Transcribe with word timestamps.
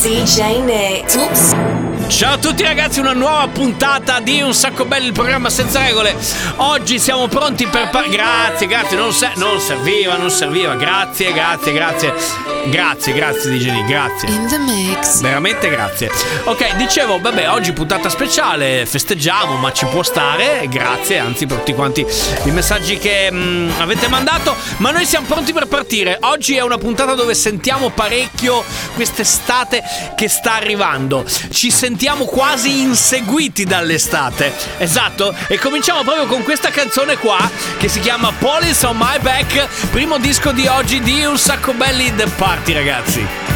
DJ 0.00 0.60
Nick. 0.62 1.14
Oops. 1.16 1.56
Ciao 2.06 2.34
a 2.34 2.38
tutti 2.38 2.62
ragazzi, 2.62 3.00
una 3.00 3.12
nuova 3.12 3.48
puntata 3.48 4.20
di 4.20 4.40
Un 4.40 4.54
Sacco 4.54 4.84
Belli, 4.84 5.06
il 5.06 5.12
programma 5.12 5.50
senza 5.50 5.80
regole. 5.80 6.14
Oggi 6.56 6.98
siamo 7.00 7.26
pronti 7.26 7.66
per... 7.66 7.90
par- 7.90 8.08
grazie, 8.08 8.66
grazie, 8.68 8.96
non, 8.96 9.12
se- 9.12 9.32
non 9.34 9.58
serviva, 9.60 10.16
non 10.16 10.30
serviva. 10.30 10.74
Grazie, 10.76 11.32
grazie, 11.32 11.72
grazie. 11.72 12.57
Grazie, 12.66 13.12
grazie 13.14 13.50
DJ 13.50 13.70
Nick, 13.70 13.86
grazie. 13.86 14.28
In 14.28 14.46
the 14.46 14.58
mix. 14.58 15.20
Veramente 15.20 15.70
grazie. 15.70 16.10
Ok, 16.44 16.76
dicevo, 16.76 17.18
vabbè, 17.18 17.50
oggi 17.50 17.72
puntata 17.72 18.08
speciale, 18.08 18.84
festeggiamo, 18.84 19.56
ma 19.56 19.72
ci 19.72 19.86
può 19.86 20.02
stare. 20.02 20.66
Grazie, 20.68 21.18
anzi, 21.18 21.46
per 21.46 21.58
tutti 21.58 21.72
quanti 21.72 22.04
i 22.44 22.50
messaggi 22.50 22.98
che 22.98 23.28
mm, 23.30 23.70
avete 23.78 24.08
mandato. 24.08 24.54
Ma 24.78 24.90
noi 24.90 25.06
siamo 25.06 25.26
pronti 25.26 25.52
per 25.52 25.66
partire. 25.66 26.18
Oggi 26.20 26.56
è 26.56 26.60
una 26.60 26.78
puntata 26.78 27.14
dove 27.14 27.34
sentiamo 27.34 27.90
parecchio 27.90 28.62
quest'estate 28.94 29.82
che 30.14 30.28
sta 30.28 30.54
arrivando. 30.54 31.24
Ci 31.50 31.70
sentiamo 31.70 32.24
quasi 32.24 32.80
inseguiti 32.80 33.64
dall'estate. 33.64 34.52
Esatto. 34.78 35.34
E 35.46 35.58
cominciamo 35.58 36.02
proprio 36.02 36.26
con 36.26 36.42
questa 36.42 36.70
canzone 36.70 37.16
qua 37.16 37.38
che 37.78 37.88
si 37.88 38.00
chiama 38.00 38.32
Police 38.32 38.84
on 38.84 38.96
My 38.96 39.18
Back. 39.20 39.66
Primo 39.90 40.18
disco 40.18 40.52
di 40.52 40.66
oggi 40.66 41.00
di 41.00 41.24
Un 41.24 41.38
Sacco 41.38 41.72
Belli 41.72 42.14
The 42.14 42.26
Party, 42.26 42.47
ragazzi. 42.72 43.47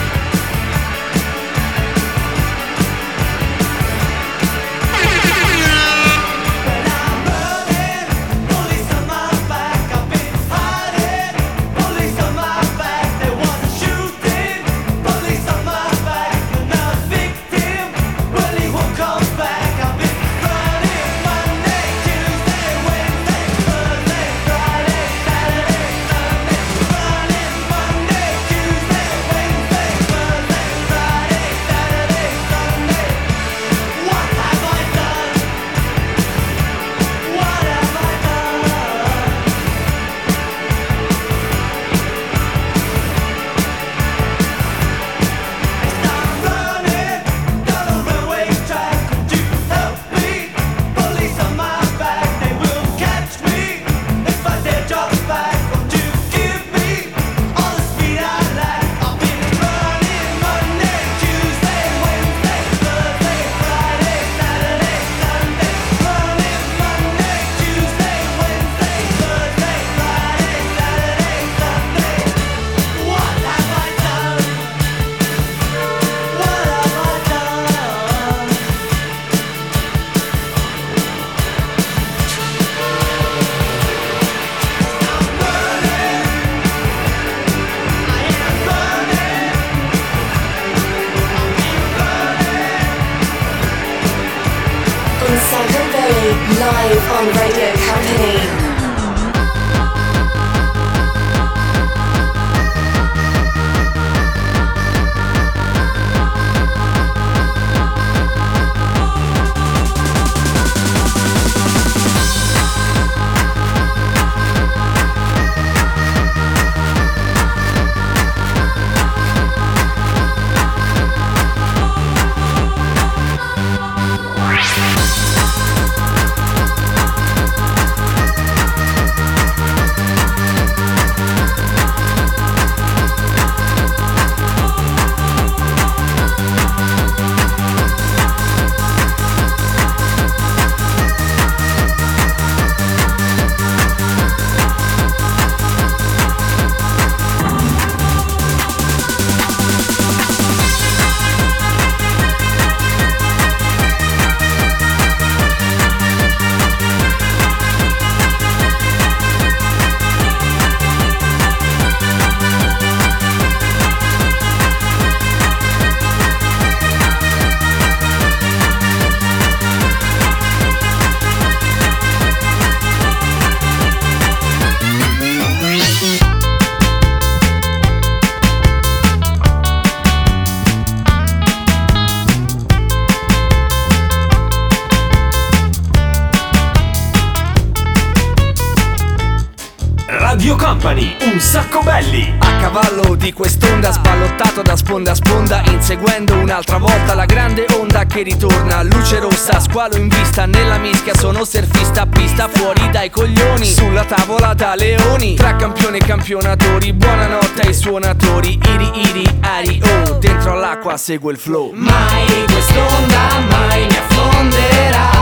Company, 190.83 191.17
un 191.33 191.39
sacco 191.39 191.81
belli. 191.83 192.35
A 192.41 192.57
cavallo 192.57 193.15
di 193.15 193.33
quest'onda 193.33 193.93
sballottato 193.93 194.63
da 194.63 194.75
sponda 194.75 195.13
a 195.13 195.15
sponda 195.15 195.63
Inseguendo 195.67 196.35
un'altra 196.35 196.79
volta 196.79 197.15
la 197.15 197.25
grande 197.25 197.67
onda 197.79 198.05
che 198.05 198.23
ritorna. 198.23 198.83
Luce 198.83 199.21
rossa, 199.21 199.61
squalo 199.61 199.95
in 199.97 200.09
vista, 200.09 200.45
nella 200.45 200.79
mischia 200.79 201.15
sono 201.15 201.45
surfista 201.45 202.05
Pista 202.07 202.49
fuori 202.49 202.91
dai 202.91 203.11
coglioni, 203.11 203.65
sulla 203.65 204.05
tavola 204.05 204.55
da 204.55 204.75
leoni 204.75 205.37
Tra 205.37 205.55
campioni 205.55 205.99
e 205.99 206.05
campionatori, 206.05 206.93
buonanotte 206.93 207.61
ai 207.61 207.75
suonatori 207.75 208.59
Iri 208.61 208.91
iri 209.09 209.39
ari 209.41 209.81
oh, 209.85 210.15
dentro 210.15 210.55
all'acqua 210.55 210.97
segue 210.97 211.31
il 211.31 211.39
flow. 211.39 211.71
Mai 211.75 212.45
quest'onda 212.51 213.39
mai 213.49 213.87
mi 213.87 213.97
affonderà 213.97 215.22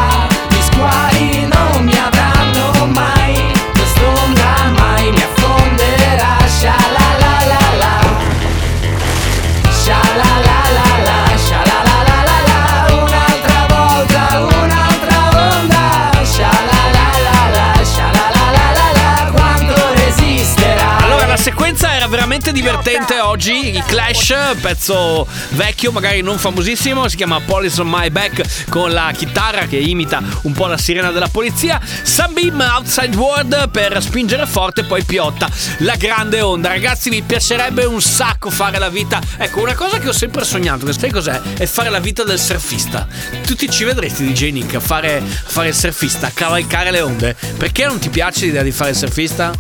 la 22.17 22.27
veramente 22.41 22.53
divertente 22.53 23.21
oggi. 23.21 23.77
I 23.77 23.83
Clash, 23.87 24.35
pezzo 24.61 25.27
vecchio, 25.51 25.93
magari 25.93 26.23
non 26.23 26.39
famosissimo. 26.39 27.07
Si 27.07 27.17
chiama 27.17 27.41
Police 27.41 27.81
on 27.81 27.89
My 27.89 28.09
Back 28.09 28.69
con 28.69 28.93
la 28.93 29.13
chitarra 29.15 29.67
che 29.67 29.77
imita 29.77 30.23
un 30.43 30.53
po' 30.53 30.67
la 30.67 30.79
sirena 30.79 31.11
della 31.11 31.29
polizia. 31.29 31.79
Sunbeam 32.03 32.59
Outside 32.61 33.15
World 33.17 33.69
per 33.71 34.01
spingere 34.03 34.47
forte, 34.47 34.85
poi 34.85 35.05
Piotta. 35.05 35.49
La 35.79 35.97
grande 35.97 36.41
onda. 36.41 36.69
Ragazzi, 36.69 37.11
mi 37.11 37.21
piacerebbe 37.21 37.85
un 37.85 38.01
sacco 38.01 38.49
fare 38.49 38.79
la 38.79 38.89
vita. 38.89 39.21
Ecco, 39.37 39.61
una 39.61 39.75
cosa 39.75 39.99
che 39.99 40.09
ho 40.09 40.13
sempre 40.13 40.45
sognato, 40.45 40.87
che 40.87 40.93
sai 40.93 41.11
cos'è? 41.11 41.41
È 41.59 41.67
fare 41.67 41.91
la 41.91 42.01
vita 42.01 42.25
del 42.25 42.39
surfista. 42.39 43.07
Tutti 43.45 43.69
ci 43.69 43.85
vedresti 43.85 44.25
DJ 44.25 44.51
Nick 44.51 44.75
a 44.77 44.81
fare, 44.81 45.19
a 45.19 45.23
fare 45.51 45.69
il 45.69 45.75
surfista, 45.75 46.29
a 46.29 46.33
cavalcare 46.33 46.91
le 46.91 47.01
onde. 47.03 47.37
Perché 47.59 47.85
non 47.85 47.99
ti 47.99 48.09
piace 48.09 48.47
l'idea 48.47 48.63
di 48.63 48.73
fare 48.73 48.91
il 48.91 48.97
surfista? 48.97 49.53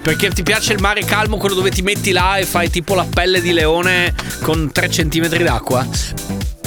Perché 0.00 0.30
ti 0.30 0.42
piace 0.42 0.74
il 0.74 0.80
mare 0.80 1.02
calmo, 1.04 1.38
quello 1.38 1.54
dove 1.54 1.70
ti 1.70 1.80
metti 1.80 2.12
là 2.14 2.36
e 2.36 2.46
fai 2.46 2.70
tipo 2.70 2.94
la 2.94 3.04
pelle 3.04 3.42
di 3.42 3.52
leone 3.52 4.14
con 4.40 4.70
3 4.72 4.88
cm 4.88 5.28
d'acqua? 5.42 5.86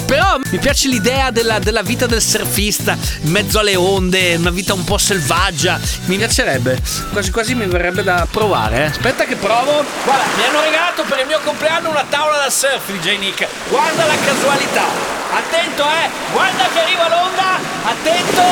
Però 0.06 0.38
mi 0.50 0.58
piace 0.58 0.88
l'idea 0.88 1.30
della, 1.30 1.58
della 1.58 1.82
vita 1.82 2.06
del 2.06 2.22
surfista 2.22 2.96
in 3.22 3.30
mezzo 3.30 3.58
alle 3.58 3.76
onde, 3.76 4.36
una 4.36 4.48
vita 4.50 4.72
un 4.72 4.82
po' 4.84 4.96
selvaggia. 4.96 5.78
Mi 6.06 6.16
piacerebbe, 6.16 6.80
quasi 7.12 7.30
quasi 7.30 7.54
mi 7.54 7.66
verrebbe 7.66 8.02
da 8.02 8.26
provare. 8.30 8.76
eh. 8.84 8.84
Aspetta 8.84 9.24
che 9.24 9.36
provo. 9.36 9.84
Guarda, 10.04 10.24
mi 10.36 10.44
hanno 10.44 10.62
regalato 10.62 11.02
per 11.04 11.18
il 11.18 11.26
mio 11.26 11.40
compleanno 11.44 11.90
una 11.90 12.04
tavola 12.08 12.38
da 12.38 12.48
surf, 12.50 12.90
DJ 12.90 13.18
Nick. 13.18 13.46
Guarda 13.68 14.06
la 14.06 14.16
casualità. 14.24 14.84
Attento, 15.30 15.82
eh! 15.82 16.08
Guarda 16.32 16.64
che 16.72 16.80
arriva 16.80 17.08
l'onda! 17.08 17.60
Attento! 17.84 18.42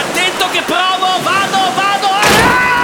Attento 0.00 0.48
che 0.52 0.62
provo! 0.64 1.20
Vado, 1.22 1.58
vado! 1.76 2.06
Ah! 2.08 2.83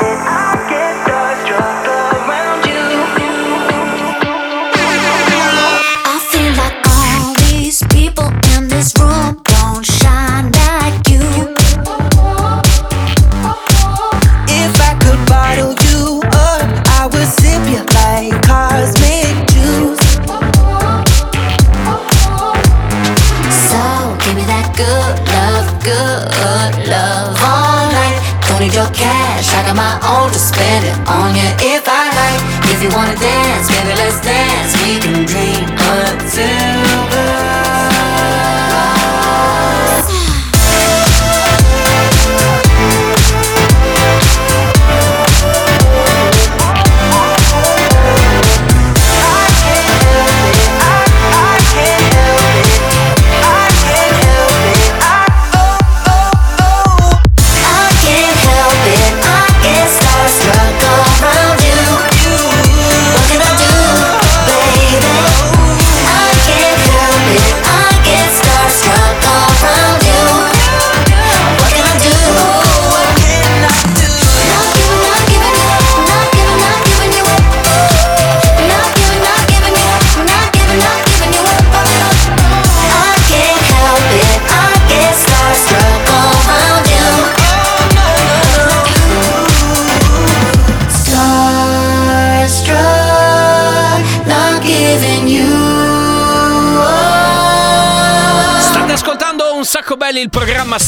My 29.81 29.97
own 30.13 30.29
to 30.29 30.37
spend 30.37 30.85
it 30.85 30.97
on 31.09 31.33
you 31.33 31.49
if 31.73 31.83
I 31.89 32.03
like. 32.21 32.41
If 32.69 32.77
you 32.83 32.89
wanna 32.93 33.17
dance, 33.17 33.65
baby, 33.73 33.93
let's 33.97 34.21
dance. 34.21 34.71
We 34.85 35.01
can 35.01 35.25
dream 35.25 35.40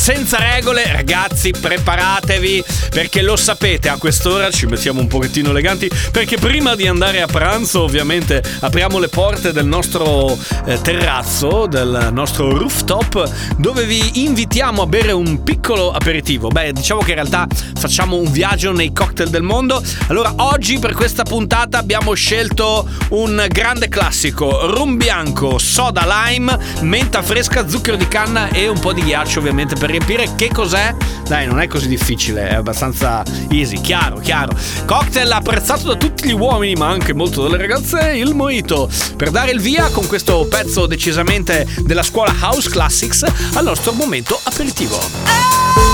senza 0.04 0.43
regole. 0.54 0.92
Ragazzi, 0.92 1.52
preparatevi 1.52 2.64
perché 2.92 3.22
lo 3.24 3.36
sapete, 3.36 3.90
a 3.90 3.98
quest'ora 3.98 4.52
ci 4.52 4.68
mettiamo 4.68 5.00
un 5.00 5.08
pochettino 5.08 5.50
eleganti 5.50 5.90
perché 6.12 6.38
prima 6.38 6.76
di 6.76 6.86
andare 6.86 7.22
a 7.22 7.26
pranzo, 7.26 7.82
ovviamente, 7.82 8.44
apriamo 8.60 9.00
le 9.00 9.08
porte 9.08 9.52
del 9.52 9.66
nostro 9.66 10.38
eh, 10.66 10.80
terrazzo, 10.82 11.66
del 11.66 12.10
nostro 12.12 12.56
rooftop 12.56 13.32
dove 13.58 13.86
vi 13.86 14.24
invitiamo 14.26 14.84
a 14.84 14.86
bere 14.86 15.12
un 15.12 15.42
piccolo 15.42 15.92
aperitivo. 15.92 16.50
Beh, 16.50 16.74
diciamo 16.74 17.02
che 17.02 17.10
in 17.10 17.16
realtà 17.16 17.48
facciamo 17.80 18.18
un 18.18 18.32
viaggio 18.32 18.72
nei 18.72 18.94
cocktail 18.94 19.30
del 19.30 19.44
mondo. 19.44 19.82
Allora, 20.08 20.34
oggi 20.38 20.78
per 20.78 20.94
questa 20.94 21.24
puntata 21.24 21.80
abbiamo 21.80 22.14
scelto 22.14 22.88
un 23.10 23.44
grande 23.50 23.90
classico, 23.90 24.68
rum 24.68 24.98
bianco, 24.98 25.58
soda 25.58 26.06
lime, 26.06 26.58
menta 26.82 27.24
fresca, 27.24 27.68
zucchero 27.68 27.98
di 27.98 28.08
canna 28.08 28.50
e 28.50 28.68
un 28.68 28.80
po' 28.80 28.94
di 28.94 29.02
ghiaccio 29.02 29.40
ovviamente 29.40 29.76
per 29.76 29.90
riempire. 29.90 30.36
Che 30.44 30.52
cos'è? 30.52 30.94
Dai, 31.26 31.48
non 31.48 31.62
è 31.62 31.68
così 31.68 31.88
difficile, 31.88 32.50
è 32.50 32.56
abbastanza 32.56 33.24
easy, 33.50 33.80
chiaro, 33.80 34.18
chiaro. 34.18 34.54
Cocktail 34.86 35.32
apprezzato 35.32 35.88
da 35.88 35.96
tutti 35.96 36.28
gli 36.28 36.34
uomini, 36.34 36.74
ma 36.74 36.90
anche 36.90 37.14
molto 37.14 37.44
dalle 37.44 37.56
ragazze, 37.56 38.12
il 38.18 38.36
mojito. 38.36 38.90
Per 39.16 39.32
dare 39.32 39.52
il 39.52 39.62
via 39.62 39.88
con 39.88 40.06
questo 40.06 40.46
pezzo 40.50 40.86
decisamente 40.86 41.66
della 41.84 42.04
scuola 42.04 42.36
House 42.42 42.70
Classics 42.70 43.24
al 43.54 43.64
nostro 43.64 43.94
momento 43.94 44.38
aperitivo. 44.44 45.00
I'm 45.26 45.93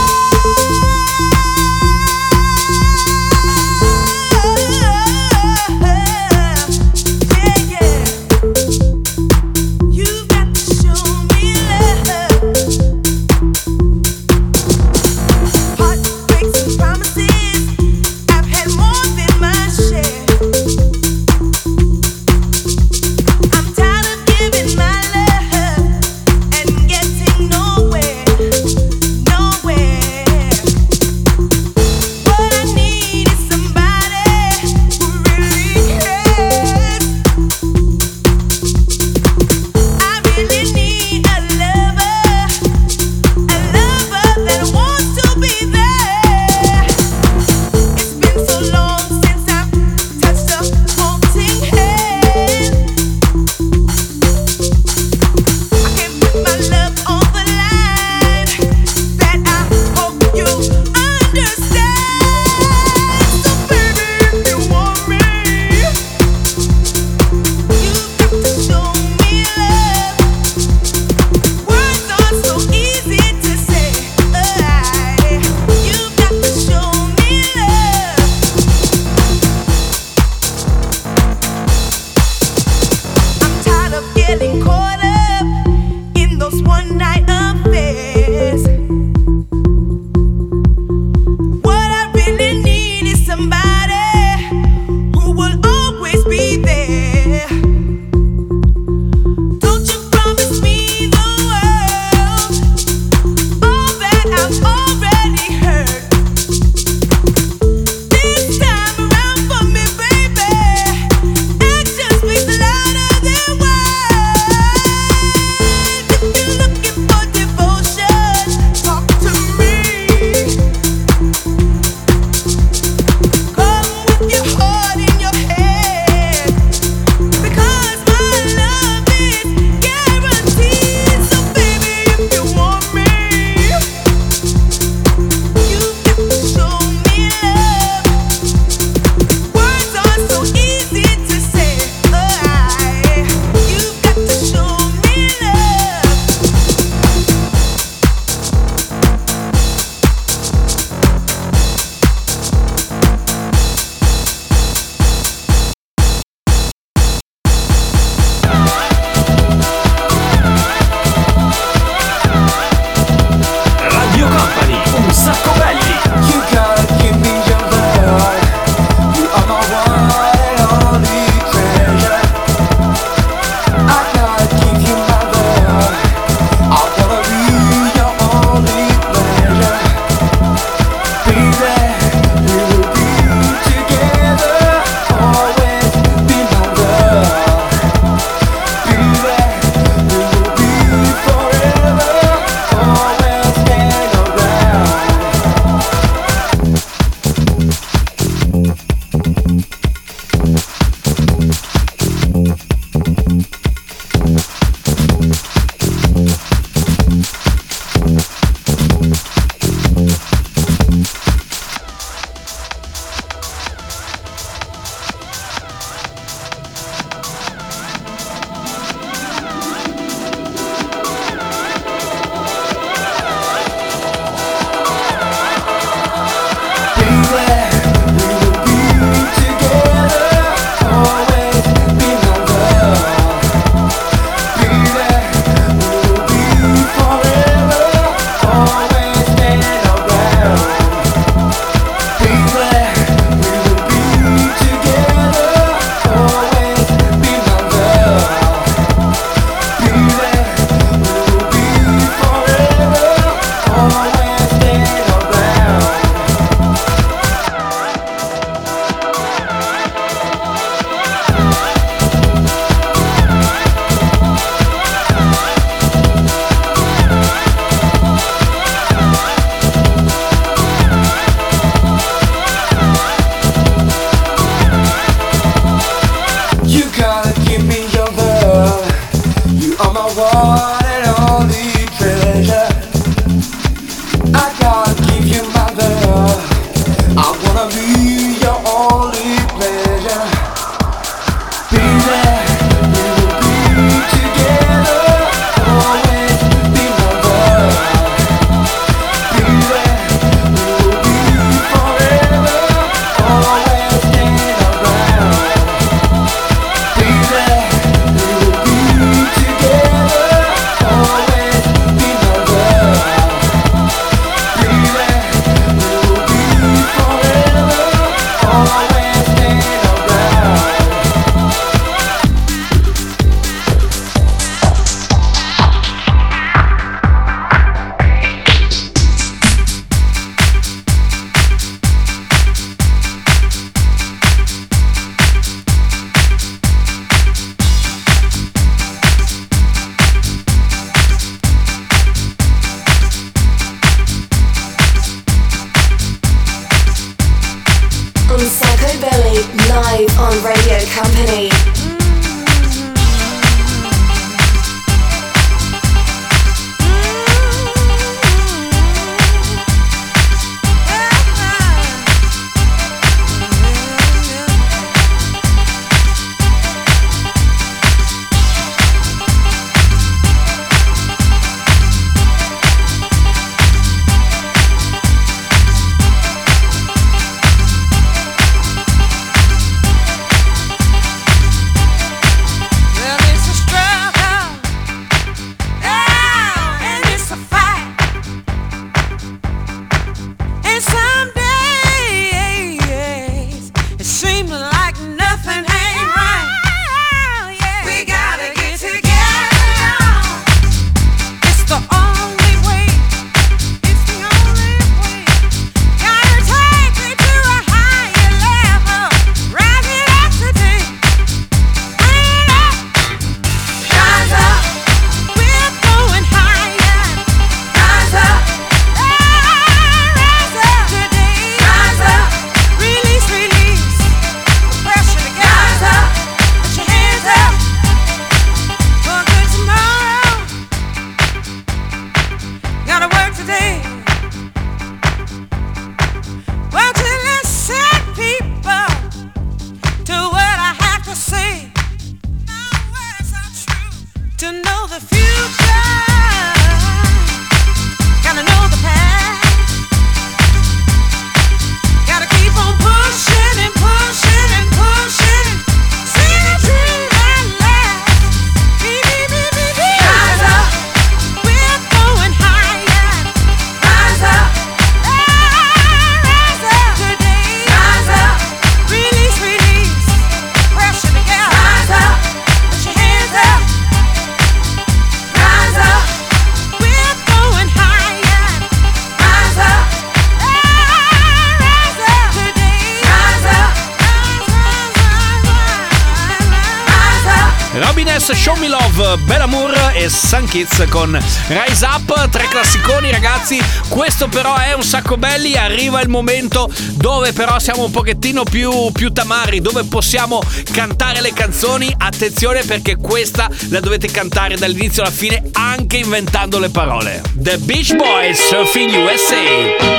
Love, 488.99 489.23
Belamour 489.23 489.91
e 489.93 490.09
Sun 490.09 490.45
Kids 490.45 490.83
con 490.89 491.17
Rise 491.47 491.85
Up, 491.85 492.29
tre 492.29 492.47
classiconi 492.49 493.09
ragazzi, 493.09 493.57
questo 493.87 494.27
però 494.27 494.57
è 494.57 494.73
un 494.73 494.83
sacco 494.83 495.15
belli, 495.15 495.55
arriva 495.55 496.01
il 496.01 496.09
momento 496.09 496.69
dove 496.95 497.31
però 497.31 497.59
siamo 497.59 497.85
un 497.85 497.91
pochettino 497.91 498.43
più, 498.43 498.91
più 498.91 499.13
tamari, 499.13 499.61
dove 499.61 499.85
possiamo 499.85 500.41
cantare 500.73 501.21
le 501.21 501.31
canzoni, 501.31 501.95
attenzione 501.97 502.63
perché 502.63 502.97
questa 502.97 503.49
la 503.69 503.79
dovete 503.79 504.11
cantare 504.11 504.57
dall'inizio 504.57 505.03
alla 505.03 505.11
fine 505.11 505.43
anche 505.53 505.95
inventando 505.95 506.59
le 506.59 506.69
parole. 506.69 507.21
The 507.35 507.57
Beach 507.59 507.95
Boys, 507.95 508.37
Surfing 508.49 508.93
USA. 508.93 509.39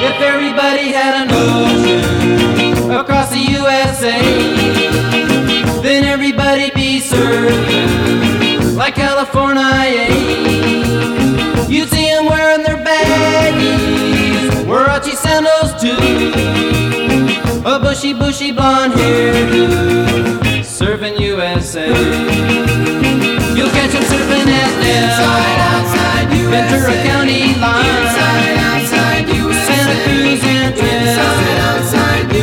If 0.04 0.20
everybody 0.20 0.92
had 0.92 1.26
an 1.26 1.32
ocean 1.32 2.90
across 2.90 3.30
the 3.30 3.58
USA, 3.58 4.20
then 5.80 6.04
everybody'd 6.04 6.74
be 6.74 7.00
surfing 7.00 7.99
like 8.80 8.94
California. 8.94 10.08
You'd 11.68 11.90
see 11.90 12.06
them 12.08 12.24
wearing 12.24 12.62
their 12.62 12.78
baggies, 12.78 14.64
Warachi 14.64 15.14
sandals 15.14 15.72
too, 15.82 16.00
a 17.68 17.78
bushy, 17.78 18.14
bushy 18.14 18.52
blonde 18.52 18.94
hairdo, 18.94 19.68
surfing 20.64 21.20
USA. 21.20 21.88
You'll 23.54 23.74
catch 23.76 23.92
them 23.92 24.04
surfing 24.10 24.48
at 24.48 24.72
Nell, 24.82 26.50
Ventura 26.50 26.96
County 27.04 27.54
line, 27.60 28.06
Santa 28.88 29.94
Cruz 30.04 30.42
and 30.42 30.72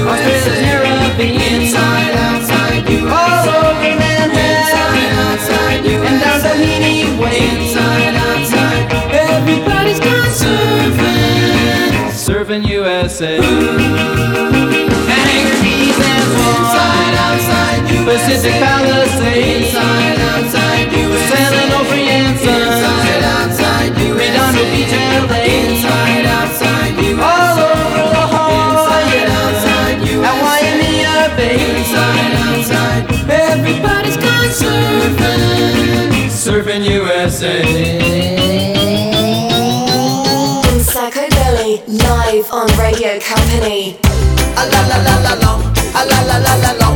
Australia's 0.07 0.45
Caribbean, 0.61 1.75
all 1.75 3.21
over 3.21 3.26
and 6.05 6.21
there's 6.21 6.43
a 6.43 6.55
heating 6.55 7.17
inside, 7.17 8.15
outside. 8.15 8.85
Everybody's 9.11 9.99
gone 9.99 10.31
surfing, 10.41 11.91
surfing 12.11 12.67
USA. 12.67 13.37
Inside, 13.37 13.95
outside, 17.25 17.89
USA. 17.89 18.05
Pacific 18.05 18.53
Palace. 18.61 18.96
dancing. 37.39 38.01
In 40.69 40.79
Psychobilly, 40.83 41.81
live 41.87 42.45
on 42.51 42.67
Radio 42.77 43.19
Company. 43.19 43.97
A 44.55 44.65
la 44.65 44.81
la 44.87 44.97
la 44.97 45.15
la 45.21 45.33
la, 45.35 45.53
a 45.93 46.05
la 46.05 46.21
la 46.21 46.37
la 46.39 46.55
la 46.55 46.71
la. 46.79 46.86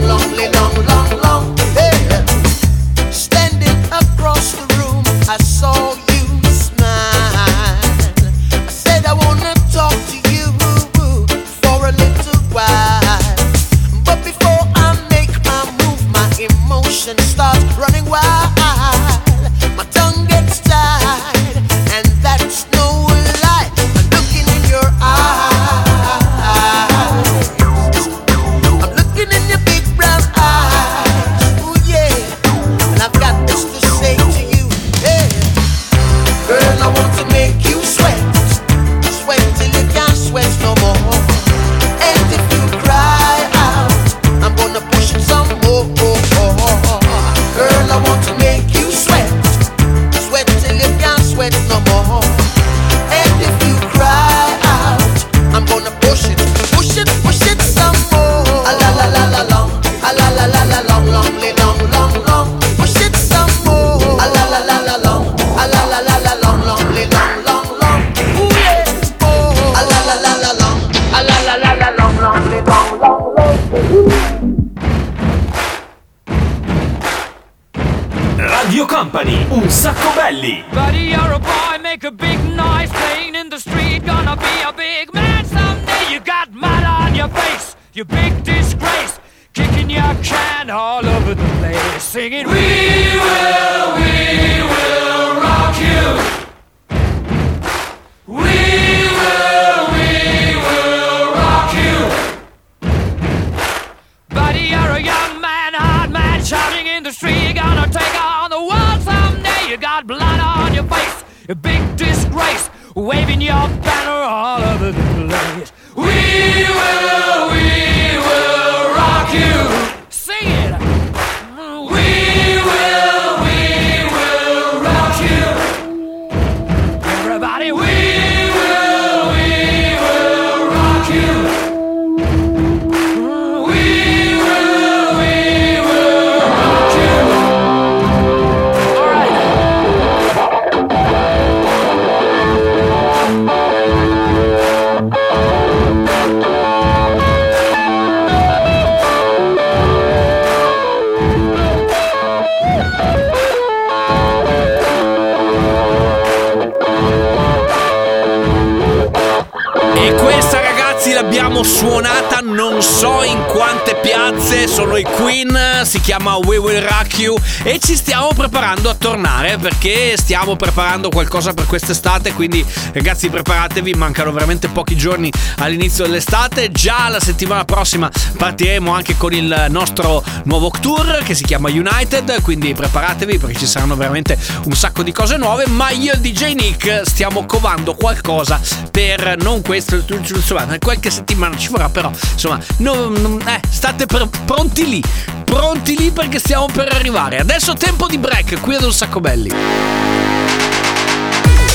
chiama 166.02 166.36
We 166.38 166.58
Will 166.58 166.82
Rock 166.82 167.20
You 167.20 167.38
e 167.64 167.80
ci 167.80 167.96
stiamo 167.96 168.30
preparando 168.34 168.90
a 168.90 168.96
tornare 168.96 169.58
perché 169.58 170.16
stiamo 170.18 170.56
preparando 170.56 171.10
qualcosa 171.10 171.54
per 171.54 171.68
quest'estate, 171.68 172.34
quindi 172.34 172.66
ragazzi 172.94 173.30
preparatevi, 173.30 173.94
mancano 173.94 174.32
veramente 174.32 174.68
pochi 174.68 174.98
giorni 174.98 175.32
all'inizio 175.58 176.06
dell'estate, 176.06 176.72
già 176.72 177.08
la 177.10 177.20
settimana 177.20 177.66
prossima 177.66 178.10
partiremo 178.36 178.92
anche 178.92 179.16
con 179.16 179.34
il 179.34 179.68
nostro 179.70 180.24
nuovo 180.46 180.72
tour 180.82 181.22
che 181.24 181.36
si 181.36 181.44
chiama 181.44 181.70
United, 181.70 182.42
quindi 182.42 182.74
preparatevi 182.74 183.38
perché 183.38 183.60
ci 183.60 183.68
saranno 183.68 183.96
veramente 183.96 184.38
un 184.66 184.74
sacco 184.74 185.04
di 185.04 185.12
cose 185.12 185.38
nuove, 185.38 185.68
ma 185.68 185.92
io 185.92 186.14
e 186.14 186.20
DJ 186.20 186.54
Nick 186.54 187.02
stiamo 187.06 187.46
covando 187.46 187.94
qualcosa 187.94 188.60
per 188.90 189.38
non 189.42 189.62
questo, 189.62 190.04
insomma, 190.08 190.68
qualche 190.80 191.12
settimana 191.12 191.56
ci 191.56 191.70
vorrà 191.70 191.90
però, 191.90 192.10
insomma, 192.10 192.60
non, 192.78 193.14
non, 193.14 193.40
eh, 193.46 193.60
state 193.70 194.06
pr- 194.08 194.28
pronti 194.46 194.90
lì 194.90 195.04
pronti 195.52 195.98
lì 195.98 196.12
perché 196.12 196.40
stiamo 196.40 196.68
per 196.72 196.88
arrivare. 196.94 197.38
Adesso 197.38 197.74
tempo 197.74 198.08
di 198.08 198.18
break 198.18 198.62
qui 198.62 198.76
ad 198.76 198.84
un 198.84 198.94
sacco 198.94 199.20
belli. 199.20 199.50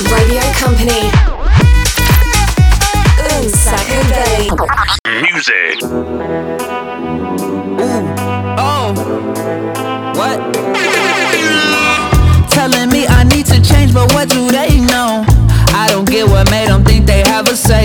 Radio 0.09 0.41
Company. 0.59 1.11
Un 3.39 3.51
sacco 3.51 4.03
belli. 4.09 4.49
Music. 5.31 5.83
Ooh. 7.79 8.15
Oh. 8.57 8.95
What? 10.15 10.41
Telling 12.49 12.89
me 12.91 13.07
I 13.07 13.25
need 13.25 13.45
to 13.47 13.61
change, 13.61 13.93
but 13.93 14.11
what 14.15 14.31
do 14.31 14.49
they 14.51 14.81
know? 14.81 15.23
I 15.75 15.89
don't 15.91 16.09
get 16.09 16.27
what 16.27 16.51
made 16.51 16.69
them 16.69 16.83
think 16.83 17.05
they 17.05 17.23
have 17.27 17.47
a 17.47 17.55
say. 17.55 17.76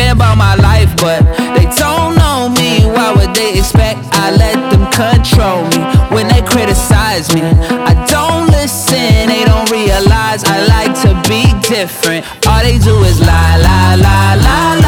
talking 0.00 0.12
about 0.12 0.36
my 0.36 0.54
life, 0.56 0.94
but 0.96 1.20
they 1.56 1.66
don't 1.76 2.16
know 2.16 2.48
me. 2.48 2.86
Why 2.86 3.12
would 3.12 3.34
they 3.34 3.58
expect 3.58 3.98
I 4.12 4.30
let 4.32 4.56
them 4.70 4.84
control 4.92 5.62
me 5.70 5.80
when 6.14 6.28
they 6.28 6.42
criticize 6.42 7.32
me? 7.34 7.42
I 7.42 7.94
don't 8.06 8.46
listen, 8.50 9.28
they 9.28 9.44
don't 9.44 9.70
realize 9.70 10.44
I 10.44 10.66
like 10.66 10.94
to 11.02 11.12
be 11.28 11.42
different. 11.68 12.24
All 12.46 12.62
they 12.62 12.78
do 12.78 13.02
is 13.04 13.20
lie, 13.20 13.58
lie, 13.58 13.96
lie, 13.96 14.36
lie. 14.36 14.79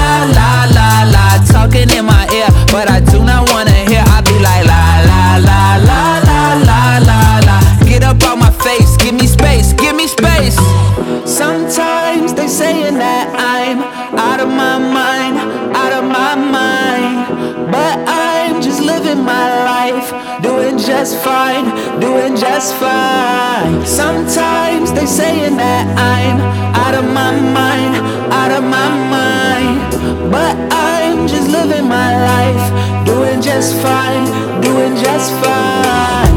Just 22.62 22.76
fine. 22.76 23.84
Sometimes 23.84 24.92
they 24.92 25.04
saying 25.04 25.56
that 25.56 25.84
I'm 25.98 26.38
out 26.84 26.94
of 26.94 27.04
my 27.12 27.32
mind, 27.58 27.94
out 28.30 28.52
of 28.52 28.62
my 28.62 28.88
mind. 29.10 30.30
But 30.30 30.54
I'm 30.70 31.26
just 31.26 31.50
living 31.50 31.88
my 31.88 32.10
life, 32.30 33.04
doing 33.04 33.42
just 33.42 33.74
fine, 33.82 34.26
doing 34.62 34.94
just 34.94 35.32
fine. 35.42 36.31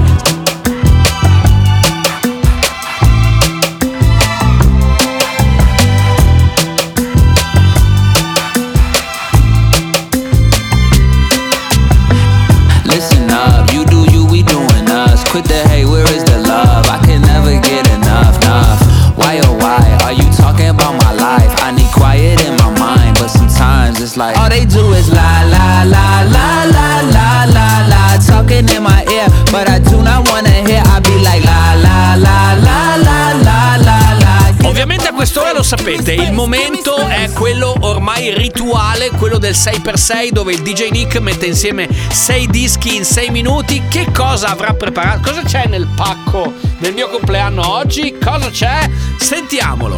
sapete, 35.66 36.14
il 36.14 36.32
momento 36.32 36.96
è 36.96 37.32
quello 37.34 37.76
ormai 37.80 38.32
rituale, 38.36 39.10
quello 39.10 39.40
del 39.40 39.56
6x6 39.56 40.30
dove 40.30 40.54
il 40.54 40.62
DJ 40.62 40.90
Nick 40.92 41.18
mette 41.18 41.48
insieme 41.48 41.90
6 42.12 42.48
dischi 42.50 42.96
in 42.96 43.04
6 43.04 43.32
minuti. 43.32 43.82
Che 43.90 44.12
cosa 44.14 44.50
avrà 44.50 44.76
preparato? 44.76 45.22
Cosa 45.32 45.42
c'è 45.42 45.66
nel 45.66 45.88
pacco 45.96 46.54
del 46.78 46.94
mio 46.94 47.10
compleanno 47.10 47.68
oggi? 47.68 48.16
Cosa 48.24 48.52
c'è? 48.52 48.88
Sentiamolo. 49.18 49.98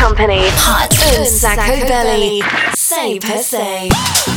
Company 0.00 0.46
Hot 0.46 1.18
un 1.18 1.26
sacco 1.26 1.76
belly 1.86 2.40
6x6 2.72 4.29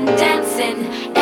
dancing. 0.00 1.21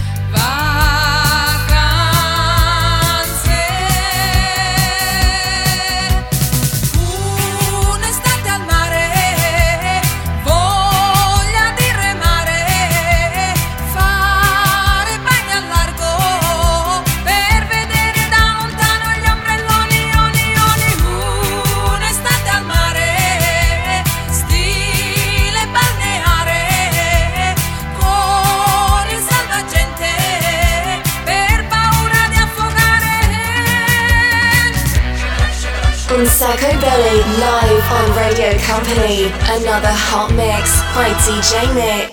sacco 36.41 36.75
belly 36.79 37.23
live 37.37 37.83
on 37.91 38.15
Radio 38.15 38.57
Company. 38.65 39.31
Another 39.45 39.93
hot 39.93 40.31
mix 40.31 40.81
by 40.95 41.13
DJ 41.21 41.71
Nick. 41.75 42.09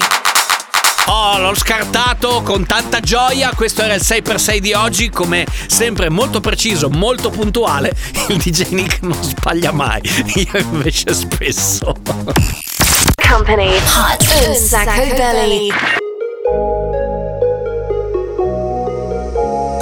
Oh, 1.07 1.39
l'ho 1.39 1.55
scartato 1.55 2.43
con 2.43 2.67
tanta 2.67 3.01
gioia. 3.01 3.55
Questo 3.55 3.81
era 3.81 3.95
il 3.95 4.03
6x6 4.05 4.59
di 4.59 4.75
oggi. 4.75 5.09
Come 5.09 5.47
sempre, 5.67 6.11
molto 6.11 6.41
preciso, 6.41 6.91
molto 6.91 7.31
puntuale. 7.31 7.93
Il 8.29 8.37
DJ 8.37 8.69
Nick 8.73 9.01
non 9.01 9.17
sbaglia 9.23 9.73
mai. 9.73 10.03
Io 10.53 10.59
invece 10.59 11.15
spesso. 11.15 11.95
Company 13.27 13.79
hot 13.79 14.47
un 14.47 14.55
sacco 14.55 15.07
belly. 15.17 15.69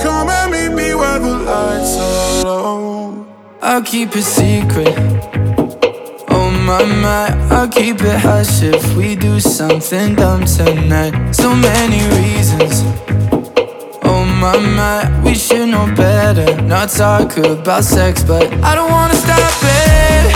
Come 0.00 0.30
and 0.30 0.52
meet 0.52 0.70
me 0.70 0.94
where 0.94 1.18
the 1.18 1.34
lights 1.34 1.96
are. 1.96 2.05
I'll 3.68 3.82
keep 3.82 4.14
it 4.14 4.22
secret. 4.22 4.94
Oh 6.30 6.50
my 6.64 6.84
my, 6.84 7.36
I'll 7.50 7.68
keep 7.68 8.00
it 8.00 8.20
hush 8.20 8.62
if 8.62 8.96
we 8.96 9.16
do 9.16 9.40
something 9.40 10.14
dumb 10.14 10.44
tonight. 10.44 11.32
So 11.32 11.52
many 11.52 11.98
reasons. 12.14 12.84
Oh 14.04 14.24
my 14.24 14.56
my, 14.56 15.22
we 15.24 15.34
should 15.34 15.68
know 15.68 15.92
better. 15.96 16.62
Not 16.62 16.90
talk 16.90 17.36
about 17.38 17.82
sex, 17.82 18.22
but 18.22 18.46
I 18.62 18.76
don't 18.76 18.92
wanna 18.92 19.16
stop 19.16 19.52
it. 19.62 20.35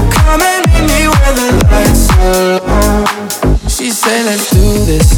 Let's 4.31 4.49
do 4.51 4.85
this. 4.85 5.09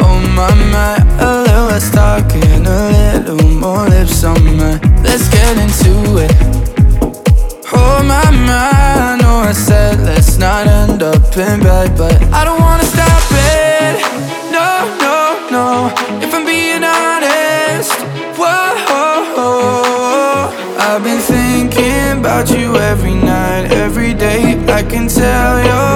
Oh 0.00 0.18
my 0.34 0.52
my, 0.74 0.96
a 1.20 1.42
little 1.46 1.66
less 1.70 1.88
talking, 1.88 2.66
a 2.66 2.78
little 2.98 3.48
more 3.62 3.86
lips 3.88 4.24
on 4.24 4.42
my. 4.58 4.72
Let's 5.06 5.28
get 5.28 5.54
into 5.64 5.92
it. 6.24 6.32
Oh 7.72 8.02
my 8.10 8.28
my, 8.48 8.72
I 9.10 9.18
know 9.22 9.36
I 9.50 9.52
said 9.52 10.00
let's 10.00 10.36
not 10.36 10.66
end 10.66 11.00
up 11.04 11.22
in 11.36 11.60
bed, 11.60 11.96
but 11.96 12.16
I 12.38 12.44
don't 12.44 12.60
wanna 12.60 12.88
stop 12.94 13.24
it. 13.54 13.94
No, 14.56 14.70
no, 15.04 15.16
no. 15.56 15.66
If 16.24 16.34
I'm 16.34 16.44
being 16.44 16.82
honest, 16.82 17.92
whoa. 18.36 18.66
I've 20.88 21.04
been 21.04 21.20
thinking 21.20 22.18
about 22.18 22.50
you 22.50 22.74
every 22.76 23.14
night, 23.14 23.70
every 23.70 24.12
day. 24.12 24.58
I 24.78 24.82
can 24.82 25.06
tell 25.06 25.54
your 25.62 25.95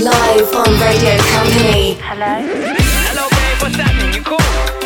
live 0.00 0.54
on 0.54 0.80
Radio 0.80 1.16
Company. 1.18 1.96
Hello? 2.00 2.34
Hello, 3.08 3.28
babe, 3.28 3.62
what's 3.62 3.76
happening? 3.76 4.14
You 4.14 4.22
cool? 4.22 4.79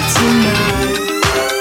Tonight. 0.00 1.12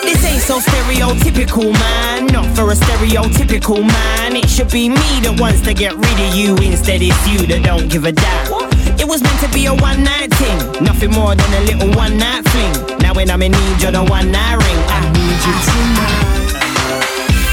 This 0.03 0.23
ain't 0.23 0.41
so 0.41 0.59
stereotypical, 0.59 1.73
man. 1.73 2.27
Not 2.27 2.47
for 2.55 2.71
a 2.71 2.75
stereotypical 2.75 3.83
man. 3.83 4.35
It 4.35 4.49
should 4.49 4.71
be 4.71 4.87
me 4.87 5.09
that 5.27 5.35
wants 5.39 5.59
to 5.61 5.73
get 5.73 5.93
rid 5.95 6.17
of 6.19 6.31
you. 6.35 6.55
Instead, 6.63 7.01
it's 7.01 7.19
you 7.27 7.43
that 7.47 7.63
don't 7.63 7.91
give 7.91 8.05
a 8.05 8.11
damn. 8.11 8.47
It 8.95 9.07
was 9.07 9.21
meant 9.21 9.39
to 9.43 9.49
be 9.51 9.65
a 9.65 9.75
one 9.75 10.03
night 10.03 10.31
thing. 10.35 10.57
Nothing 10.79 11.11
more 11.11 11.35
than 11.35 11.51
a 11.59 11.61
little 11.67 11.91
one 11.91 12.15
night 12.15 12.47
fling. 12.47 12.99
Now, 13.03 13.13
when 13.13 13.29
I'm 13.29 13.41
in 13.41 13.51
need, 13.51 13.81
you're 13.83 13.91
the 13.91 14.03
one 14.07 14.31
night 14.31 14.55
ring. 14.55 14.79
I 14.87 14.99
need 15.11 15.39
you 15.43 15.55
tonight. 15.67 16.31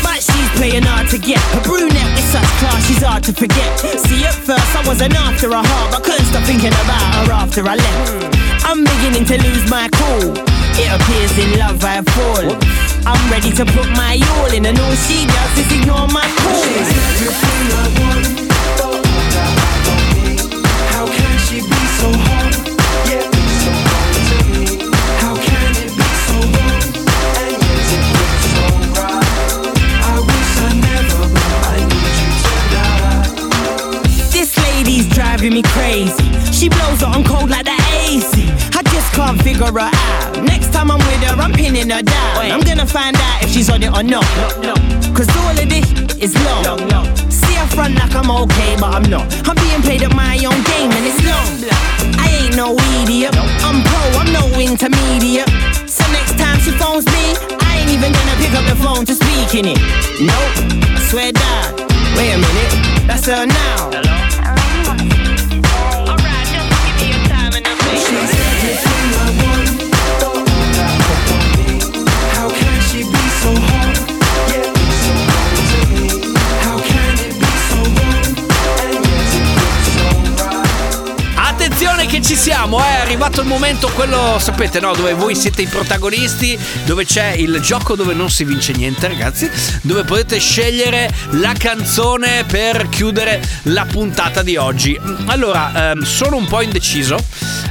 But 0.06 0.22
she's 0.22 0.50
playing 0.54 0.86
hard 0.86 1.10
to 1.10 1.18
get. 1.18 1.42
A 1.58 1.60
brunette 1.66 2.12
with 2.14 2.28
such 2.30 2.50
class, 2.62 2.86
she's 2.86 3.02
hard 3.02 3.26
to 3.26 3.32
forget. 3.34 3.70
See, 4.06 4.22
at 4.22 4.34
first 4.34 4.70
I 4.78 4.86
wasn't 4.86 5.18
after 5.18 5.50
her 5.50 5.64
heart, 5.64 5.90
but 5.90 6.06
couldn't 6.06 6.30
stop 6.30 6.46
thinking 6.46 6.70
about 6.70 7.02
her 7.26 7.32
after 7.34 7.66
I 7.66 7.74
left. 7.74 8.38
I'm 8.62 8.86
beginning 8.86 9.26
to 9.26 9.36
lose 9.42 9.66
my 9.66 9.90
cool. 9.90 10.47
It 10.80 10.88
appears 10.94 11.36
in 11.38 11.58
love 11.58 11.82
I 11.84 12.02
fall. 12.02 12.56
I'm 13.06 13.30
ready 13.30 13.50
to 13.52 13.64
put 13.64 13.88
my 13.96 14.18
all 14.36 14.52
in, 14.52 14.66
and 14.66 14.78
all 14.78 14.94
she 14.94 15.26
does 15.26 15.58
is 15.58 15.72
ignore 15.72 16.06
my 16.08 16.26
calls. 16.38 16.88
How 20.92 21.06
can 21.06 21.38
she 21.46 21.60
be 21.60 21.82
so 21.98 22.08
hard? 22.26 22.54
Yeah, 23.10 23.24
be 23.30 23.42
so 23.62 23.70
hard 23.88 24.14
to 24.28 24.36
me. 24.54 24.66
How 25.22 25.34
can 25.34 25.70
it 25.82 25.90
be 25.98 26.08
so 26.26 26.36
wrong? 26.54 26.82
And 27.42 27.54
yet 27.62 27.88
it 27.88 28.02
feels 28.12 28.44
so 28.54 28.64
right. 28.98 29.30
I 30.04 30.06
wish 30.28 30.52
I 30.62 30.64
never, 30.86 31.24
I 31.66 31.68
need 31.90 32.16
you. 32.22 32.32
This 34.30 34.56
lady's 34.58 35.06
driving 35.08 35.54
me 35.54 35.62
crazy. 35.62 36.30
She 36.52 36.68
blows 36.68 37.02
it 37.02 37.08
on 37.08 37.24
cold 37.24 37.50
like 37.50 37.64
the 37.64 37.76
AC. 38.04 38.47
Can't 39.18 39.42
figure 39.42 39.66
her 39.66 39.80
out. 39.80 40.44
Next 40.44 40.72
time 40.72 40.92
I'm 40.92 40.98
with 40.98 41.24
her, 41.24 41.34
I'm 41.42 41.52
pinning 41.52 41.90
her 41.90 42.02
down. 42.02 42.52
I'm 42.52 42.60
gonna 42.60 42.86
find 42.86 43.16
out 43.16 43.42
if 43.42 43.50
she's 43.50 43.68
on 43.68 43.82
it 43.82 43.92
or 43.92 44.04
not. 44.04 45.07
Sapete 84.36 84.78
no, 84.80 84.92
dove 84.94 85.14
voi 85.14 85.34
siete 85.34 85.62
i 85.62 85.66
protagonisti, 85.66 86.58
dove 86.84 87.06
c'è 87.06 87.30
il 87.30 87.60
gioco 87.60 87.96
dove 87.96 88.12
non 88.12 88.28
si 88.28 88.44
vince 88.44 88.72
niente 88.72 89.08
ragazzi, 89.08 89.50
dove 89.82 90.04
potete 90.04 90.38
scegliere 90.38 91.10
la 91.30 91.54
canzone 91.56 92.44
per 92.44 92.88
chiudere 92.90 93.40
la 93.64 93.86
puntata 93.86 94.42
di 94.42 94.56
oggi. 94.56 94.98
Allora, 95.26 95.92
ehm, 95.92 96.02
sono 96.02 96.36
un 96.36 96.46
po' 96.46 96.60
indeciso, 96.60 97.16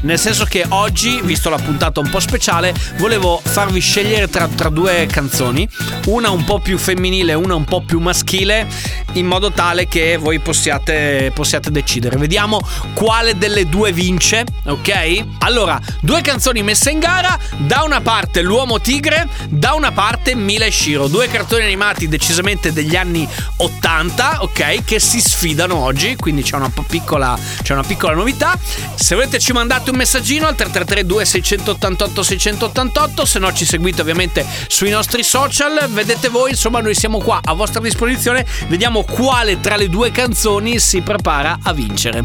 nel 0.02 0.18
senso 0.18 0.46
che 0.46 0.66
oggi, 0.70 1.20
visto 1.22 1.50
la 1.50 1.58
puntata 1.58 2.00
un 2.00 2.10
po' 2.10 2.20
speciale, 2.20 2.74
volevo 2.98 3.40
farvi 3.44 3.80
scegliere 3.80 4.28
tra, 4.28 4.48
tra 4.48 4.70
due 4.70 5.06
canzoni, 5.12 5.68
una 6.06 6.32
un 6.32 6.44
po' 6.44 6.60
più 6.60 6.78
femminile 6.78 7.34
e 7.34 7.36
una 7.36 7.56
un 7.56 7.66
po' 7.66 7.82
più 7.82 8.00
maschile, 8.00 8.68
in 9.14 9.26
modo 9.26 9.52
tale 9.52 9.88
che 9.88 10.18
voi 10.18 10.40
possiate, 10.40 11.32
possiate 11.34 11.72
decidere. 11.72 12.18
Vediamo 12.18 12.60
quale 12.94 13.38
delle 13.38 13.68
due 13.68 13.92
vince, 13.92 14.46
ok? 14.66 15.26
Allora, 15.40 15.80
due 16.02 16.22
canzoni 16.22 16.62
messe 16.64 16.92
in 16.92 17.00
gara, 17.00 17.38
da 17.58 17.82
una 17.84 18.02
parte 18.02 18.42
l'uomo 18.42 18.80
tigre, 18.80 19.28
da 19.50 19.74
una 19.74 19.92
parte 19.92 20.36
Mila 20.36 20.66
e 20.66 20.72
Shiro, 20.72 21.08
due 21.08 21.28
cartoni 21.28 21.64
animati 21.64 22.08
decisamente 22.08 22.72
degli 22.74 22.96
anni 22.96 23.28
80, 23.58 24.44
ok? 24.44 24.84
Che 24.84 25.00
si 25.00 25.20
sfidano 25.20 25.76
oggi, 25.76 26.16
quindi 26.16 26.44
c'è 26.44 26.56
una 26.56 26.72
piccola, 26.88 27.38
c'è 27.62 27.74
una 27.74 27.84
piccola 27.84 28.14
novità. 28.14 28.58
Se 28.96 29.16
volete 29.16 29.40
ci 29.40 29.52
mandate 29.52 29.90
un 29.90 29.98
messaggino 29.98 30.48
al 30.48 30.56
3332 30.56 31.26
688 31.26 32.24
688, 32.24 33.26
se 33.26 33.40
no 33.40 33.54
ci 33.54 33.66
seguite 33.66 34.02
ovviamente 34.02 34.46
sui 34.68 34.90
nostri 34.90 35.24
social, 35.24 35.88
vedete 35.90 36.30
voi, 36.30 36.52
insomma 36.52 36.80
noi 36.80 36.94
siamo 36.94 37.20
qua 37.20 37.40
a 37.44 37.54
vostra 37.54 37.80
disposizione, 37.80 38.46
vediamo 38.68 38.97
quale 39.04 39.60
tra 39.60 39.76
le 39.76 39.90
due 39.90 40.12
canzoni 40.12 40.80
si 40.80 41.02
prepara 41.02 41.60
a 41.64 41.74
vincere. 41.74 42.24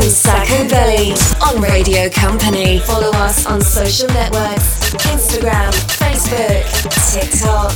Un 0.00 0.10
Sacco 0.10 0.64
Belly 0.64 1.14
on 1.38 1.60
Radio 1.60 2.08
Company. 2.10 2.78
Follow 2.80 3.10
us 3.24 3.44
on 3.46 3.60
social 3.60 4.08
networks 4.12 4.92
Instagram, 5.12 5.72
Facebook, 5.72 6.64
TikTok. 7.10 7.72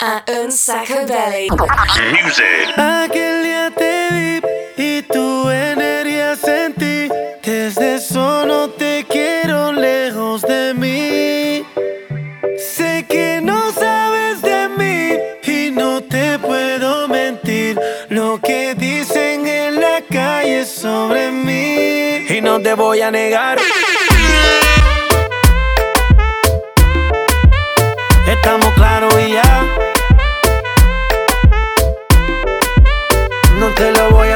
At 0.00 0.28
Un 0.28 0.50
Sacco 0.50 1.04
Belly. 1.04 1.48
Music. 2.12 2.74
Y 22.36 22.40
no 22.42 22.60
te 22.60 22.74
voy 22.74 23.00
a 23.00 23.10
negar. 23.10 23.56
Estamos 28.28 28.74
claros 28.74 29.14
y 29.26 29.32
ya. 29.32 29.64
No 33.58 33.68
te 33.70 33.90
lo 33.90 34.10
voy 34.10 34.28
a 34.28 34.35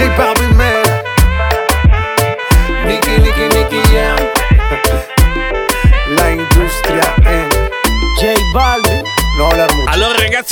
DJ 0.00 0.08
Bob 0.16 0.39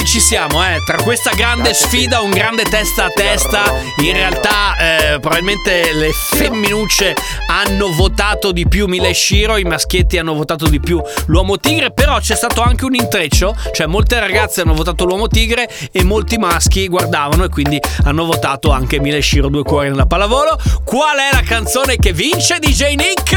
ci 0.09 0.21
siamo, 0.21 0.65
eh. 0.65 0.83
Tra 0.87 0.97
questa 1.03 1.33
grande 1.35 1.75
sfida, 1.75 2.23
un 2.23 2.31
grande 2.31 2.63
testa 2.63 3.05
a 3.05 3.11
testa, 3.11 3.75
in 3.99 4.15
realtà 4.15 4.75
eh, 4.79 5.21
probabilmente 5.21 5.93
le 5.93 6.13
femminucce 6.13 7.15
hanno 7.47 7.93
votato 7.93 8.51
di 8.51 8.67
più 8.67 8.87
Mila 8.87 9.09
e 9.09 9.13
Shiro, 9.13 9.59
i 9.59 9.65
maschietti 9.65 10.17
hanno 10.17 10.33
votato 10.33 10.67
di 10.67 10.81
più 10.81 10.99
l'uomo 11.27 11.59
tigre, 11.59 11.93
però 11.93 12.19
c'è 12.21 12.35
stato 12.35 12.63
anche 12.63 12.87
un 12.87 12.95
intreccio, 12.95 13.55
cioè 13.75 13.87
molte 13.87 14.19
ragazze 14.19 14.63
hanno 14.63 14.73
votato 14.73 15.05
l'uomo 15.05 15.29
tigre 15.29 15.69
e 15.93 16.03
molti 16.05 16.39
maschi 16.39 16.89
guardavano 16.89 17.45
e 17.45 17.51
quindi 17.51 17.79
hanno 18.05 18.25
votato 18.25 18.71
anche 18.71 19.01
Mila 19.01 19.19
e 19.19 19.23
Shiro, 19.23 19.49
due 19.49 19.63
cuori 19.63 19.91
nella 19.91 20.07
pallavolo. 20.07 20.59
Qual 20.85 21.19
è 21.19 21.29
la 21.35 21.43
canzone 21.43 21.97
che 21.97 22.15
vince 22.15 22.59
DJ 22.59 22.95
Nick? 22.95 23.37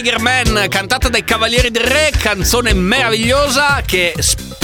Tiger 0.00 0.18
Man, 0.18 0.66
cantata 0.70 1.10
dai 1.10 1.22
Cavalieri 1.24 1.70
del 1.70 1.82
Re, 1.82 2.10
canzone 2.18 2.72
meravigliosa 2.72 3.82
che 3.84 4.14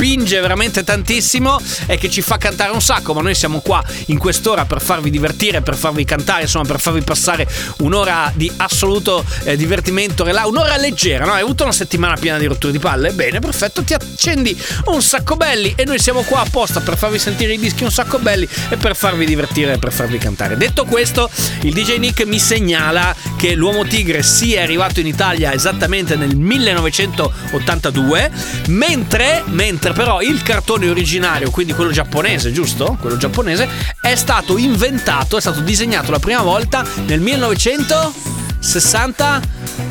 spinge 0.07 0.39
veramente 0.39 0.85
tantissimo 0.85 1.61
e 1.87 1.99
che 1.99 2.09
ci 2.09 2.23
fa 2.23 2.39
cantare 2.39 2.71
un 2.71 2.81
sacco, 2.81 3.13
ma 3.13 3.23
noi 3.23 3.35
siamo 3.35 3.59
qua 3.59 3.83
in 4.07 4.19
quest'ora 4.19 4.65
per 4.65 4.81
farvi 4.81 5.11
divertire, 5.11 5.63
per 5.63 5.75
farvi 5.75 6.05
cantare, 6.05 6.43
insomma 6.43 6.65
per 6.65 6.79
farvi 6.79 7.01
passare 7.01 7.45
un'ora 7.79 8.31
di 8.33 8.49
assoluto 8.59 9.25
eh, 9.43 9.57
divertimento, 9.57 10.23
un'ora 10.23 10.77
leggera, 10.77 11.25
no? 11.25 11.33
Hai 11.33 11.43
avuto 11.43 11.65
una 11.65 11.73
settimana 11.73 12.15
piena 12.15 12.39
di 12.39 12.47
rotture 12.47 12.73
di 12.73 12.79
palle? 12.79 13.11
Bene, 13.15 13.41
perfetto, 13.41 13.83
ti 13.83 13.95
accendi 13.95 14.57
un 14.87 15.03
sacco 15.03 15.35
belli 15.35 15.73
e 15.77 15.85
noi 15.85 15.99
siamo 15.99 16.23
qua 16.23 16.43
apposta 16.43 16.79
per 16.79 16.97
farvi 16.97 17.19
sentire 17.19 17.55
i 17.55 17.59
dischi 17.59 17.83
un 17.83 17.91
sacco 17.91 18.21
belli 18.21 18.49
e 18.69 18.77
per 18.77 18.95
farvi 18.95 19.27
divertire 19.27 19.73
e 19.73 19.79
per 19.79 19.93
farvi 19.93 20.19
cantare. 20.19 20.57
Detto 20.57 20.85
questo, 20.85 21.29
il 21.63 21.73
DJ 21.73 21.97
Nick 21.97 22.25
mi 22.27 22.39
segnala 22.39 23.13
che 23.37 23.57
l'Uomo 23.57 23.85
Tigre 23.85 24.23
sia 24.23 24.63
arrivato 24.63 25.01
in 25.01 25.09
Italia 25.09 25.53
esattamente 25.53 26.15
nel 26.15 26.37
1982, 26.37 28.31
mentre, 28.69 29.43
mentre 29.47 29.95
però 29.97 30.21
il 30.21 30.43
cartone 30.43 30.91
originario, 30.91 31.51
quindi 31.51 31.73
quello 31.73 31.91
giapponese, 31.91 32.53
giusto? 32.53 32.99
Quello 33.01 33.17
giapponese, 33.17 33.67
è 33.99 34.15
stato 34.15 34.59
inventato, 34.59 35.39
è 35.39 35.41
stato 35.41 35.61
disegnato 35.61 36.11
la 36.11 36.19
prima 36.19 36.43
volta 36.43 36.85
nel 37.07 37.23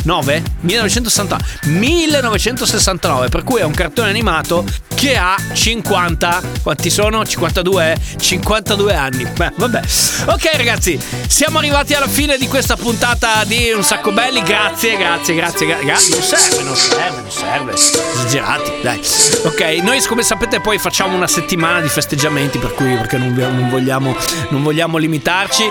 1969 0.04 0.44
1960 0.62 1.38
1969 1.64 3.30
per 3.30 3.44
cui 3.44 3.60
è 3.60 3.64
un 3.64 3.74
cartone 3.74 4.10
animato 4.10 4.64
che 4.96 5.16
ha 5.18 5.36
50 5.54 6.42
quanti 6.64 6.90
sono? 6.90 7.26
52 7.26 7.92
eh? 7.92 7.98
52 8.18 8.94
anni. 8.96 9.26
Beh 9.26 9.52
vabbè. 9.56 9.82
Ok 10.28 10.50
ragazzi 10.56 11.00
siamo 11.28 11.58
arrivati 11.58 11.94
alla 11.94 12.08
fine 12.08 12.38
di 12.38 12.48
questa 12.48 12.76
puntata 12.76 13.44
di 13.44 13.72
Un 13.76 13.84
Sacco 13.84 14.12
Belli. 14.12 14.42
Grazie 14.42 14.98
grazie 14.98 15.36
grazie 15.36 15.66
gra- 15.68 15.80
gra- 15.84 15.94
non 15.94 16.22
serve 16.22 16.64
non 16.64 16.76
serve 16.76 17.22
non 17.22 17.30
serve. 17.32 17.74
Esagerati 17.74 18.72
dai. 18.82 19.00
Ok 19.44 19.62
noi 19.84 20.02
come 20.06 20.24
sapete 20.24 20.62
poi 20.62 20.78
facciamo 20.80 21.16
una 21.16 21.28
settimana 21.28 21.82
di 21.82 21.90
festeggiamenti 21.90 22.58
per 22.58 22.74
cui 22.74 22.96
perché 22.96 23.18
non, 23.18 23.34
non 23.34 23.70
vogliamo 23.70 24.16
non 24.50 24.64
vogliamo 24.64 24.98
limitarci 24.98 25.70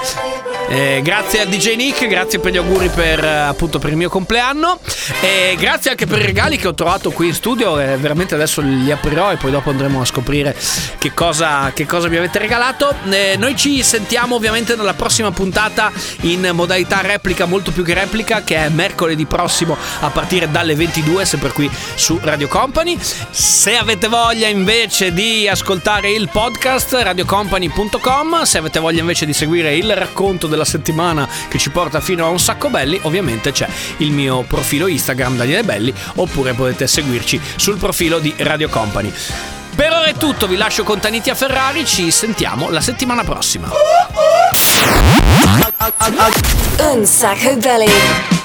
Eh, 0.66 1.02
grazie 1.04 1.40
al 1.40 1.48
DJ 1.48 1.76
Nick, 1.76 2.06
grazie 2.08 2.38
per 2.38 2.52
gli 2.52 2.56
auguri 2.56 2.88
per, 2.88 3.22
eh, 3.22 3.28
appunto, 3.28 3.78
per 3.78 3.90
il 3.90 3.96
mio 3.96 4.08
compleanno 4.08 4.80
e 5.20 5.56
grazie 5.58 5.90
anche 5.90 6.06
per 6.06 6.18
i 6.20 6.24
regali 6.24 6.56
che 6.56 6.66
ho 6.66 6.74
trovato 6.74 7.10
qui 7.10 7.28
in 7.28 7.34
studio. 7.34 7.78
eh, 7.78 7.96
veramente 7.96 8.34
adesso 8.34 8.60
li 8.62 8.90
aprirò 8.90 9.30
e 9.30 9.36
poi 9.36 9.50
dopo 9.50 9.70
andremo 9.70 10.00
a 10.00 10.04
scoprire 10.04 10.56
che 10.98 11.12
cosa, 11.12 11.70
che 11.74 11.86
cosa 11.86 12.08
mi 12.08 12.16
avete 12.16 12.38
regalato. 12.38 12.94
Eh, 13.10 13.36
noi 13.38 13.56
ci 13.56 13.82
sentiamo 13.82 14.36
ovviamente 14.36 14.74
nella 14.74 14.94
prossima 14.94 15.30
puntata 15.30 15.92
in 16.22 16.50
modalità 16.52 17.02
replica, 17.02 17.44
molto 17.44 17.70
più 17.70 17.84
che 17.84 17.94
replica, 17.94 18.42
che 18.42 18.56
è 18.56 18.68
mercoledì 18.70 19.26
prossimo 19.26 19.76
a 20.00 20.08
partire 20.08 20.50
dalle 20.50 20.74
22, 20.74 21.24
sempre 21.26 21.50
qui 21.52 21.70
su 21.94 22.18
Radio 22.22 22.48
Company. 22.48 22.98
Se 23.30 23.76
avete 23.76 24.08
voglia 24.08 24.48
invece 24.48 25.12
di 25.12 25.46
ascoltare 25.46 26.10
il 26.10 26.28
podcast, 26.30 26.94
radiocompany.com. 26.94 28.42
Se 28.42 28.58
avete 28.58 28.80
voglia 28.80 29.00
invece 29.00 29.26
di 29.26 29.32
seguire 29.34 29.76
il 29.76 29.94
racconto 29.94 30.46
della 30.54 30.64
settimana 30.64 31.28
che 31.48 31.58
ci 31.58 31.70
porta 31.70 32.00
fino 32.00 32.24
a 32.24 32.28
un 32.28 32.38
sacco 32.38 32.70
belli, 32.70 32.98
ovviamente 33.02 33.52
c'è 33.52 33.68
il 33.98 34.12
mio 34.12 34.42
profilo 34.42 34.86
Instagram 34.86 35.36
Daniele 35.36 35.64
Belli, 35.64 35.92
oppure 36.16 36.54
potete 36.54 36.86
seguirci 36.86 37.40
sul 37.56 37.76
profilo 37.76 38.18
di 38.18 38.32
Radio 38.38 38.68
Company. 38.68 39.12
Per 39.74 39.90
ora 39.90 40.04
è 40.04 40.14
tutto, 40.14 40.46
vi 40.46 40.56
lascio 40.56 40.84
con 40.84 41.00
Tanitia 41.00 41.34
Ferrari, 41.34 41.84
ci 41.84 42.10
sentiamo 42.12 42.70
la 42.70 42.80
settimana 42.80 43.24
prossima. 43.24 43.68
Un 46.78 47.04
Sacco 47.04 47.56
Belly. 47.56 48.43